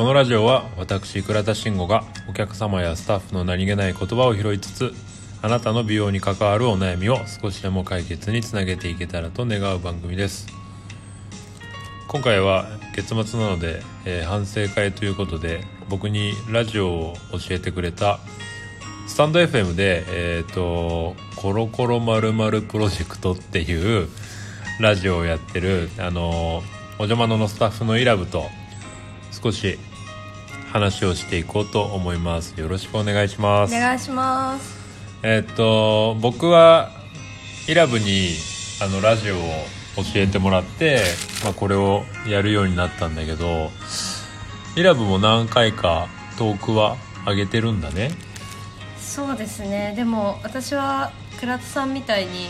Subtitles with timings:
[0.00, 4.94] このラジオは私倉田慎吾がお客様やスタッフの何気ない言葉を拾いつつ
[5.42, 10.46] あなたの美容に関わるお悩みを少しでも解決につなげていけたらと願う番組です。
[12.08, 12.64] 今回は
[12.96, 18.20] 月末なので、えー反省会ということで僕にラジオを教えてくれた
[19.06, 24.08] スタンド FM でえっ、とコロコロまるまるプロジェクトっていう
[24.80, 26.62] ラジオをやってるあの
[26.98, 28.46] おじゃまののスタッフのイラブと
[29.30, 29.78] 少し
[30.72, 32.58] 話をしていこうと思います。
[32.60, 34.78] よろしくお願いしまおす願いします。
[35.22, 36.90] えっと僕は
[37.68, 38.30] イラブに
[38.80, 39.38] あのラジオを
[39.96, 41.02] 教えてもらって、
[41.44, 43.70] まあ、これをやるようになったんだけど
[44.76, 48.12] イラブも何回かトークは上げてるんだね。
[48.98, 49.92] そうですね。
[49.96, 52.48] でも私は倉田さんみたいに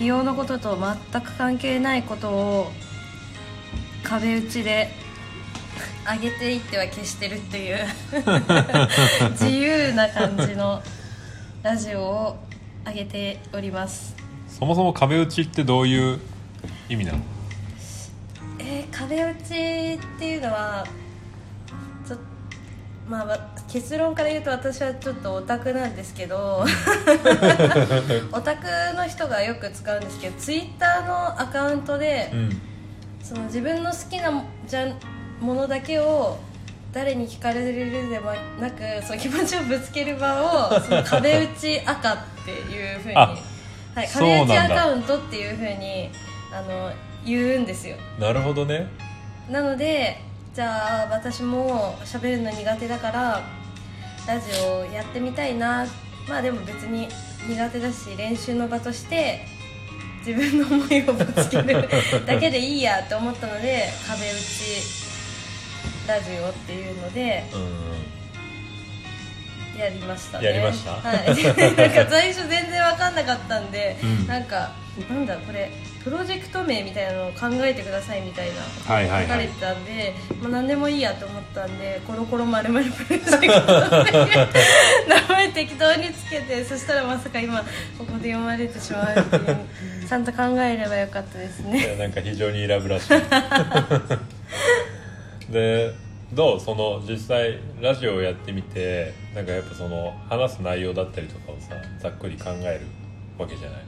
[0.00, 0.76] 美容のことと
[1.12, 2.72] 全く関係ないことを
[4.02, 4.90] 壁打ちで
[6.08, 7.78] 上げていっては消してるっていう。
[9.32, 10.82] 自由な感じの
[11.62, 12.36] ラジオを
[12.86, 14.14] 上げております。
[14.48, 16.20] そもそも壁打ちってどういう
[16.88, 17.18] 意味なの？
[18.58, 19.46] えー壁打ちっ
[20.18, 20.86] ていうのは
[22.06, 22.16] ちょ
[23.08, 26.64] まあわ結論から言うと私はちょっとオタクなんですけど
[28.32, 32.60] オタクの人がよく使うんですけどツイッターのアカウントで、うん。
[33.22, 34.86] その自分の好きなもじゃ
[35.40, 36.38] ものだけを
[36.92, 43.36] 誰に聞かれるでもなくその気持ちをぶつける場をその壁打ち赤っていうふうに、あ
[43.94, 46.10] はい、壁打ちアカウントっていうふうに
[46.52, 46.92] あの
[47.24, 47.96] 言うんですよ。
[48.18, 48.88] なるほどね。
[49.48, 50.18] なので
[50.54, 53.42] じゃあ私も喋るの苦手だから
[54.26, 55.86] ラジオやってみたいな。
[56.28, 57.08] まあでも別に
[57.48, 59.40] 苦手だし練習の場として
[60.24, 61.88] 自分の思いをぶつける
[62.26, 65.09] だけでいいやと思ったので壁打ち
[66.10, 67.70] ラジオっていうのでうん
[69.78, 70.44] やりましたね。
[70.44, 70.90] やりました？
[70.90, 71.26] はい。
[71.26, 71.34] なん
[72.04, 74.26] か最初全然分かんなかったんで、うん。
[74.26, 74.72] なんか
[75.08, 75.70] なんだこれ
[76.04, 78.48] プロジェクト名みたいなのを考えてくださいみたい
[78.86, 79.22] なはいはいはい。
[79.22, 80.12] 書かれてたんで、
[80.42, 83.40] まあ、何でもいいやと思ったんで「コロコロまるまるプロジェクト」
[84.02, 84.48] っていう
[85.08, 87.60] 名前適当につけてそしたらまさか今
[87.96, 89.56] ここで読まれてしまうっていう
[90.06, 93.06] ちゃんと考えればよかったですいねやなんか非常に選ぶらしい
[95.50, 95.92] で
[96.32, 96.60] どう？
[96.60, 102.86] その実際ラジオをやってみてなんかやっぱその話す内容だったりとかをさざっくり考える
[103.38, 103.80] わけじゃない？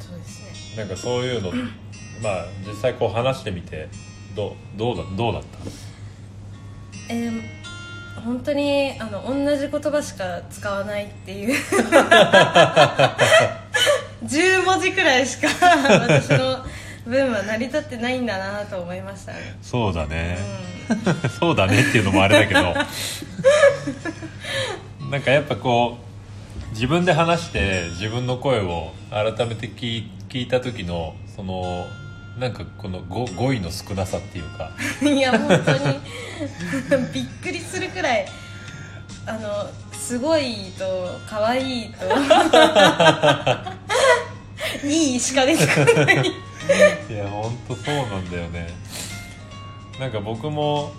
[0.00, 0.84] そうですね。
[0.84, 1.50] なんかそういうの
[2.22, 3.88] まあ実際こう話してみて
[4.34, 7.14] どうどうだどうだった？
[7.14, 7.40] えー
[8.24, 11.54] 本当にあの同じ言葉しか使わないっていう。
[14.24, 16.63] 10文字くらいしか私の
[17.06, 19.58] 文は成り立ってないんだなと思いましたね。
[19.62, 20.38] そうだね、
[21.38, 22.74] そうだねっていうのもあれだけど。
[25.10, 31.86] なんかやっぱこう自分で話して自分の声を改めて聞い聞いた時のその
[32.38, 34.70] なんかこの語語彙の少なさっていうか。
[35.02, 36.00] いや本当に。
[37.12, 38.26] びっくりするくらい
[39.26, 42.06] あのすごいと可愛いと。
[44.84, 46.32] いいしか出てこない
[47.08, 48.68] いや本当そうなんだよね。
[49.98, 50.92] なんか僕も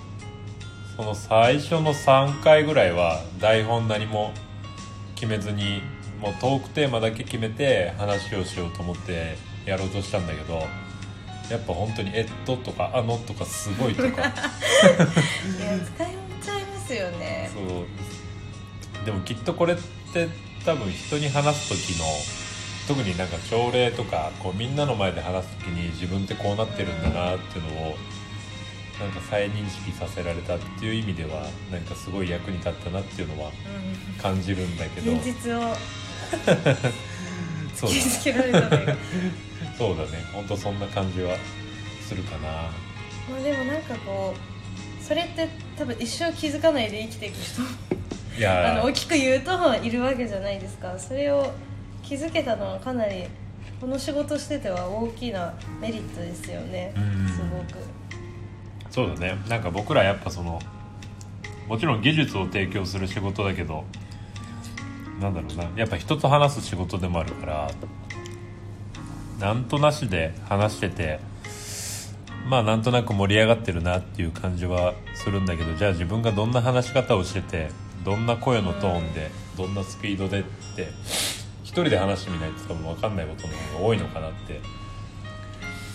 [0.96, 4.32] その最初の3回ぐらいは台本何も
[5.16, 5.82] 決めずに
[6.22, 10.64] もうトークテーマだけ決めて話をしようと思ってやろうとしたんだけど
[11.50, 14.08] やっぱ本当に「えっと」とか「あの」とか「すごい」とか。
[14.08, 14.34] いや使い
[16.42, 17.52] ちゃいますよね。
[17.54, 19.78] そうでもきっとこれっ
[20.14, 20.30] て
[20.66, 22.06] 多分人に話す時の
[22.88, 27.96] 特になんか朝礼とかこうみんなの前で話す時に自分ってこうなってるんだなっていうのを
[29.00, 35.12] なんか再認識させられたっていう意味ではなんかすごい役に立ったなっていうのはう感じるんだけど。
[35.12, 35.76] ん、現実を
[37.76, 38.94] そうだ気づけられたというか
[39.78, 40.10] そうだね。
[40.34, 41.36] 本当そんな感じは
[42.08, 42.48] するかな。
[43.30, 47.62] まあでもなんかこうそれって多分一生気づかないで生きていく人。
[48.38, 50.98] いやあの大きく言うといるわけじゃないですか。
[50.98, 51.54] それを
[52.06, 53.26] 気づけたのはかなり
[53.82, 57.28] この仕事してては大きなメリットですよねうん。
[57.28, 57.84] すごく。
[58.90, 59.38] そうだね。
[59.50, 60.62] なんか僕らやっぱその
[61.68, 63.84] もちろん技術を提供する仕事だけど
[65.20, 65.70] なんだろうな。
[65.76, 67.72] やっぱ人と話す仕事でもあるから
[69.40, 71.20] なんとなしで話してて
[72.48, 77.70] まあなんとなく盛り上がってるなっていう感じはするんだけどじゃあ自分がどんな話し方をしてて
[78.06, 80.44] どんな声のトーンでどんなスピードでっ
[80.76, 81.35] て一
[81.84, 84.62] 人で話してみないと多分分かんないことの方が多いのかなって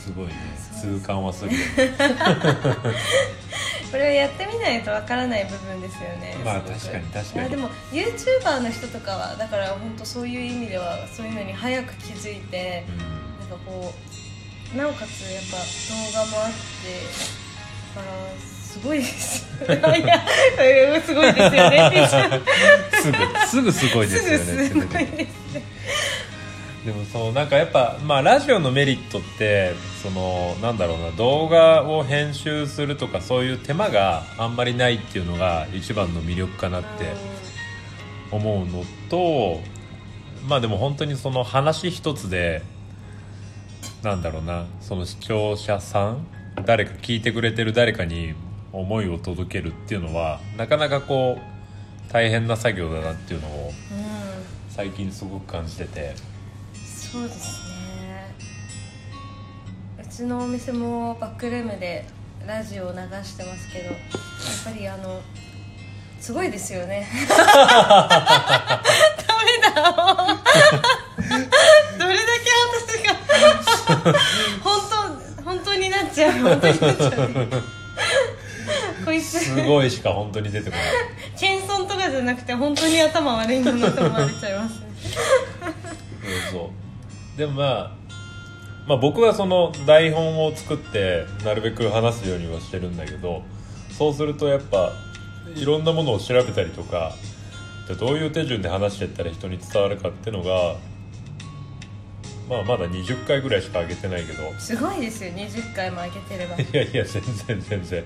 [0.05, 0.35] すごいね
[0.81, 1.65] 痛感はするよね。
[1.65, 1.91] い
[3.91, 7.51] これはやってみないとわからない部分ですよねまあ確かに確かに。
[7.51, 12.85] でも YouTuber の人とかはだから本当そういう意味ではそういうのに早く気づいて
[13.41, 13.93] なんかこ
[14.75, 16.61] うなおかつやっぱ動画もあって
[17.97, 19.51] だからすごいです。
[19.69, 19.73] い
[20.07, 22.43] やすごいですよね
[23.03, 25.63] すぐすぐすごいですよねすぐすごいですね
[26.85, 36.89] でもそのなんかやっぱまあラジオのメリットってそのなんだろうな動画を編集するとかそういう手間があんまりないっていうのが一番の魅力かなって
[38.31, 39.61] 思うのと
[40.49, 42.63] まあでも本当にその話一つで
[44.03, 46.27] なんだろうなその視聴者さん
[46.65, 48.33] 誰か聞いてくれてる誰かに
[48.73, 54.11] 思いを届けるっていうのはなかなかこう大変な作業だなっていうのをうん、うん
[54.71, 56.15] 最近すごく感じてて。
[56.73, 58.35] そうですね。
[60.03, 62.07] うちのお店もバックルームで
[62.47, 63.95] ラジオを流してますけどやっ
[64.65, 65.21] ぱりあの
[66.21, 67.07] すごいですよね。
[67.29, 67.35] ダ
[69.45, 70.39] メだもう
[71.99, 72.51] どれだけ
[72.87, 74.15] 私が
[74.63, 74.81] 本
[75.37, 77.80] 当本当になっちゃう本当になっちゃう
[79.05, 79.41] こいつ。
[79.41, 80.85] すごいしか本当に出てこない。
[81.39, 84.81] 謙遜とかじゃなくて本当に頭悪いんだなと思われちゃいます。
[84.81, 86.53] そう。
[86.53, 86.71] そ
[87.37, 87.91] うでもまあ
[88.87, 93.43] まあ僕はその台本を作ってなるべく話すようにはしてるんだけど
[93.91, 94.93] そうするとやっぱ
[95.55, 97.13] いろんなものを調べたりとか
[97.99, 100.77] どういう手順で話していったら人に伝わるかっていうのが
[102.51, 104.53] まあまだ20回ぐらいしか上げてないけど。
[104.59, 106.57] すごいですよ20回も上げてれば。
[106.57, 108.05] いやいや全然全然。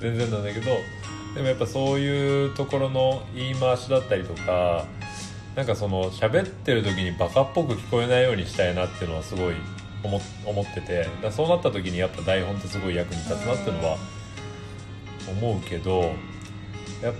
[0.00, 0.66] 全然なんだけど
[1.34, 4.84] でもやっぱそういうところの言い回しだったりとか
[5.54, 9.54] なんかその喋ってる時にバカっぽく聞こえないようにしたいなっていうのはすごい
[10.02, 13.96] 思思っててだそうなった時にやっぱ台本ってすごい役に立つなっていうのは
[15.28, 16.12] 思うけど
[17.02, 17.14] やっ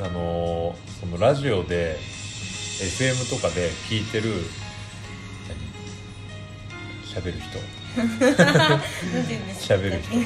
[0.00, 4.63] あのーそのラジオで FM とかで聞いてる何
[7.14, 7.58] 喋る人。
[9.60, 10.16] 喋る人。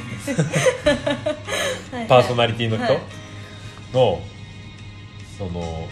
[1.94, 2.06] はい。
[2.06, 2.84] パーソナリティの人？
[2.84, 3.02] はい。
[3.92, 4.20] の
[5.36, 5.86] その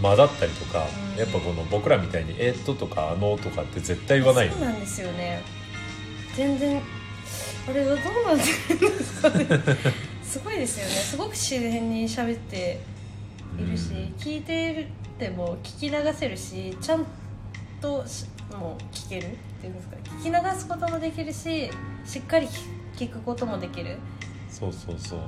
[0.00, 1.18] 間だったりとか、うん。
[1.18, 5.42] やっぱこの僕らみたいに「えっと」とか「あの」とかって絶対言わないよそうなんですよね。
[6.34, 6.80] 全然
[7.68, 9.46] あれはどうなんですかね。
[10.22, 10.90] すごいですよね。
[10.92, 12.80] すごく自然に喋って
[13.58, 14.14] いるし、うん。
[14.18, 17.04] 聞いてても聞き流せるしちゃん
[17.80, 19.26] としもう聞ける。
[19.26, 19.30] っ
[19.60, 21.70] ていうんですか聞き流すこともできるし
[22.04, 23.96] しっかり聞聞くこともできる。
[24.50, 25.18] そうそうそう、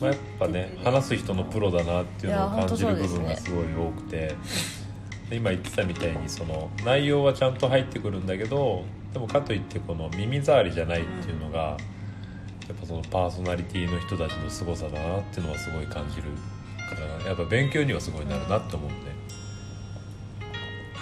[0.00, 4.34] まあ、やっぱね話す人のプロだなっていうのを感じる部分がすごい多くて。
[5.30, 8.84] で今言ってたみたいにその内容はちゃんと入ってくるんだけど
[9.14, 11.58] でもかといってこの耳障りじゃないっていうのが、
[12.68, 16.24] やっぱそのパーソナリティの人たちの凄さだなっていうのはすごい感じる
[16.88, 19.12] からやっぱ勉強にはすごいなるなって思うんで。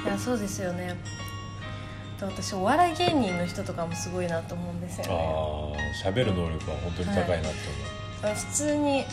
[0.05, 0.93] いやそうですよね。
[0.93, 1.30] あ
[2.21, 5.13] と私お笑い芸人の人とかもすごいなと思うんですよね。
[5.13, 7.59] ああ喋る能力は本当に高いなって
[8.23, 9.05] 思う、普通に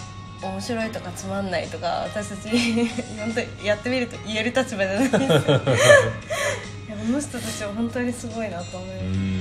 [0.44, 2.50] 面白いとかつまんないとか私たち
[3.18, 9.38] 本当にやってみると言える立場じゃないですよ いやこの人たちは本当にすごいなと思います、うん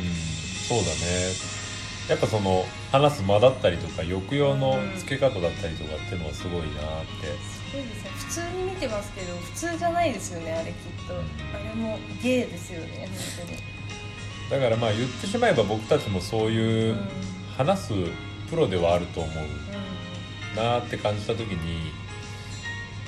[0.66, 1.55] そうだね
[2.08, 6.66] やっぱその話す間だったりとか抑揚のつけ方だったりとかっていうのはすごいなっ
[7.20, 7.26] て。
[7.42, 8.10] すごいですね。
[8.16, 10.76] 普通に見てますけど普通じゃないですよねあれきっ
[11.08, 11.14] と。
[11.14, 14.60] あれも芸ですよね本当に。
[14.62, 17.08] だからまあ言ってしまえば僕たちもそういううん。
[17.56, 17.92] 話す
[18.50, 19.44] プロではあると思う
[20.54, 21.90] うなって感じた時に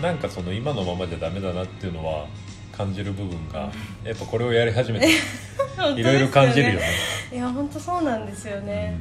[0.01, 2.27] なんかその今のままじゃダメだなっていうのは
[2.73, 3.71] 感じる部分が
[4.05, 5.07] やっぱこれをやり始めて
[5.95, 6.87] んいろいろ感じるよね
[7.31, 8.99] いや本当そうなんですよね、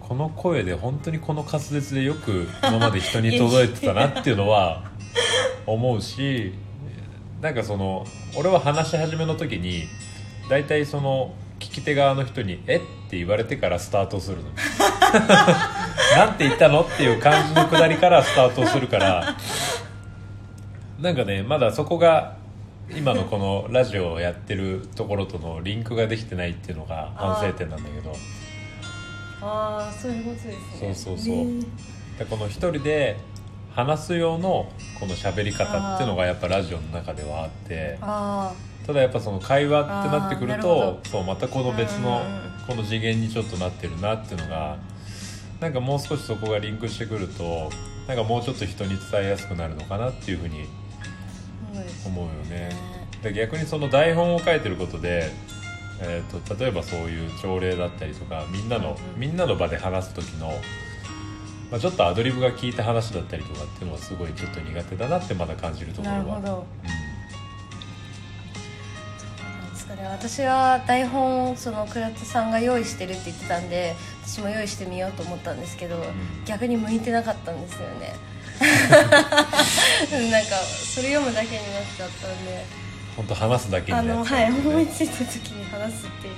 [0.00, 0.08] うん。
[0.08, 4.84] この声で本当にこの滑舌でよく 今まで人に届いてたなっていうのは
[5.66, 6.52] 思うし
[7.40, 8.04] なんかその
[8.36, 9.84] 俺は話し始めの時に
[10.50, 14.50] 大体その聞き手側の人に「えっ?」て言われてからスタートするの。
[16.16, 19.36] なんて言ったのっていう感じのくだりからスタートするから。
[21.00, 22.34] なんかねまだそこが
[22.96, 28.12] 今のこのラジオをやってるところとのリンクができてないっていうのが反省点なんだけど。
[29.42, 30.58] ああそういうことですね。
[30.80, 31.44] そうそうそう。
[31.44, 31.64] ね
[32.18, 33.16] でこの一人で
[33.74, 37.98] 話す用のこの喋り方っていうのがやっぱラジオの中ではあって。
[38.00, 38.52] あ
[38.86, 42.22] ただやっぱその会話ってなってくるとそうまたこの別の
[42.66, 44.78] この次元にちょっとなってるなっていうのが
[45.60, 47.70] なんかもう少しそこがリンクしてくると
[48.08, 50.66] なんかもうちょっと人に伝えやすくなるのかなっていうふうに
[52.06, 52.70] 思うよね。
[53.22, 55.30] で逆にその台本を書いてることで、
[56.00, 59.20] えー、と例えばそういう朝礼だったりとかみんなの、うんうん。
[59.20, 60.52] みんなの場で話す時の
[61.70, 66.18] まあ、ちょっとアドリブが効いた話だったりとかっていうのはすごいちょっと苦手だなってまだ感じるところは。
[66.18, 66.66] なるほど。
[66.82, 66.88] うん。
[69.62, 70.04] なんですかね。
[70.08, 73.94] 私は台本をその倉田さんが用意してるって言ってたんで
[74.24, 76.02] 私も用意してみようと思ったんですけど、
[76.44, 78.16] 逆に向いてなかったんですよね
[80.30, 82.64] なんかそれ読むだけになっちゃったんで。
[83.16, 86.34] 本当話すだけにあなっちゃうのはい思いついた時に話すっていう。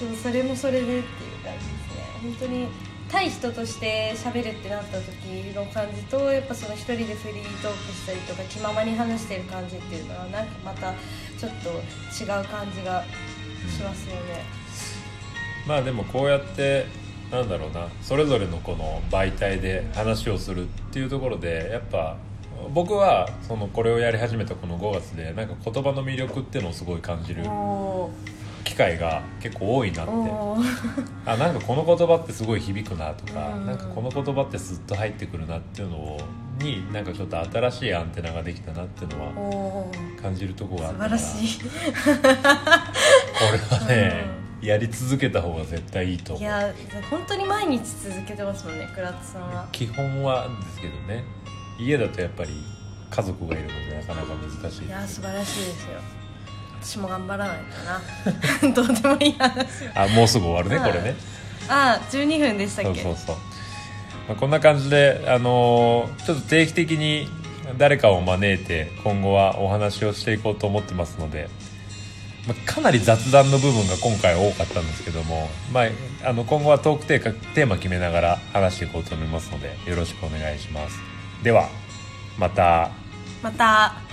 [0.00, 1.02] でもそれもそれでっていう
[1.44, 2.04] 感じですね。
[2.22, 2.68] 本当に
[3.08, 10.92] 対人として喋るってなった時の感じとやっぱその一人でフリートークしたりとか気ままに話してる感じっていうのはなんかまた
[11.38, 13.04] ちょっと違う感じが
[13.72, 14.44] しますよね、
[15.66, 16.86] まあでもこうやって
[17.30, 22.16] なんだろうなそれぞれのこの媒体で話をするっていうところでやっぱ
[22.72, 28.10] 僕はそのこれをやり始めたこの5月でなんか言葉の魅力っていうのをすごい感じるお
[28.64, 30.12] 機会が結構多いなって。
[31.26, 33.66] あなんかこの言葉ってすごい響くなとか、うん。
[33.66, 36.20] なんかこの言葉ってスッと入ってくるなっていうのを
[36.58, 39.86] になんかちょっと新しいアンテナができたなっていうのは
[40.20, 41.10] 感じるところがあ素った晴から。
[41.10, 41.60] らしい。
[41.60, 41.68] こ
[43.52, 44.24] れはね、
[44.62, 46.72] やり続けた方が絶対いいと思いうや
[47.10, 49.68] 本当に毎日続けてますもんね倉田さんは。
[49.72, 51.24] 基本はですけどね
[51.78, 52.50] 家だとやっぱり
[53.10, 56.00] 家族がいるのでなかなか難しいいや素晴らしいですよ。
[56.82, 57.58] 私も頑張らない
[58.64, 58.72] とな。
[58.74, 60.90] どうでもいい話あもうすぐ終わるねはい。
[60.92, 61.14] これね。
[61.68, 63.02] あ12分でしたっけ？
[63.02, 63.36] そうそうそう、
[64.28, 67.28] まあ、こんな感じで、あのーちょっと定期的に
[67.76, 71.48] 誰かを招いて今後はお話をしていこうと思ってますので、
[72.46, 75.86] まあ、かなり雑談の部分が今回多かったんですけども、まあ、
[76.24, 80.96] あの今後はトークテーマテーマ決めながら話していこうと思いますのでよろしくお願いします。
[81.42, 81.68] では
[82.38, 82.90] また。
[83.42, 84.05] また。